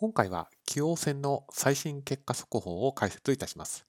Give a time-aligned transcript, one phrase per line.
[0.00, 3.84] 今回は棋王戦の最新結果速報を解説いたします。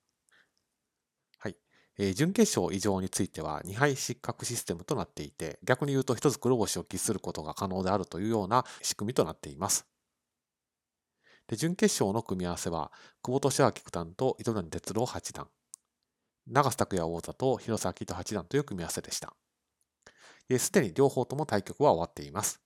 [1.37, 1.55] はい。
[1.97, 9.87] えー、準決勝以上については2敗失格システムとなっていて、逆に言うと一つ黒星を喫することが可能であるというような仕組みとなっています。
[11.47, 12.91] で準決勝の組み合わせは、
[13.21, 15.47] 久保利明九段と糸谷哲郎八段、
[16.45, 19.33] 長瀬拓也王座と広瀬明人八段という組み合わせでした。
[20.59, 22.59] すでに両方とも対局は終わっています。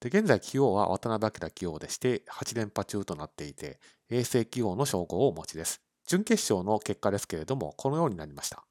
[0.00, 5.82] で現在、棋王は渡辺明棋王でして、8連覇中となっていて、衛星棋王の称号をお持ちです。
[6.06, 8.64] 準決勝の結果ですけれども、このようになりました。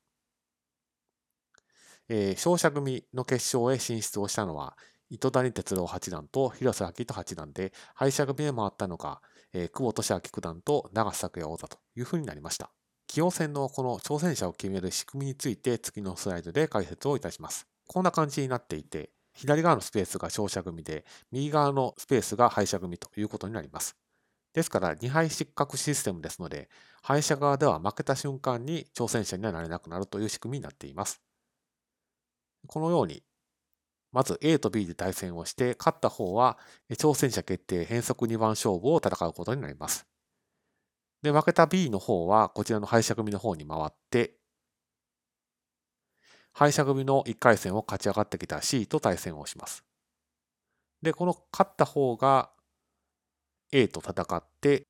[2.10, 4.78] えー、勝者組の決勝へ進出をしたのは、
[5.10, 9.22] 糸谷哲郎八段と広瀬明人八段で、敗者組へ回ったのが、
[9.52, 12.72] えー、久保利明九段と長瀬拓也王座というふうになりました。
[13.10, 17.68] 棋王戦のこの挑戦者を決める仕組みについて次のスライドで解説をいたします。
[17.88, 23.96] こんな感じになっていて、左側のスペースが勝者組で、右側のスペースが敗者組ということになります。
[24.54, 26.70] ですから、2敗失格システムですので、
[27.04, 31.22] 敗者側では負けた瞬間に挑戦者にはなれなくなるという仕組みになっています。
[32.66, 33.24] このように、
[34.12, 36.58] まず A と B で対戦をして、勝った方は
[36.90, 40.08] 挑戦者決定変則2番勝負を戦うことになります。
[41.22, 44.37] で、負けた B の方は、こちらの敗者組の方に回って、
[46.58, 49.84] 敗者組の1回戦を勝ち上がってきた C と対戦をします。
[51.04, 52.50] で、この勝った方が
[53.72, 54.88] A と戦って、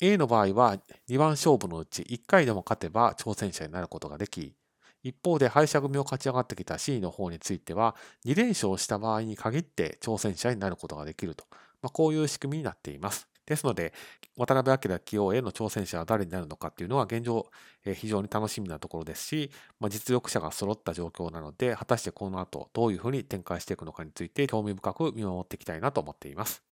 [0.00, 0.78] A の場合は
[1.10, 4.54] 2番勝負のうち1回でも勝てば挑戦者になることができ、
[5.02, 11.46] 一方で敗者組を勝ち上がってきた C の方については、2連勝した場合に限って挑戦者になることができると、
[11.82, 13.26] まあ、こういう仕組みになっています。
[13.46, 13.92] ですので、
[14.36, 17.50] 渡辺明棋王への挑戦者は誰になるのかっていうのは現状、
[17.84, 26.75] え非常に楽しみなところですし、まあ、実力者が揃った状況なので、果たしてこの後どういうふうに展開していくのかについて興味深く見守っていきたいなと思っています。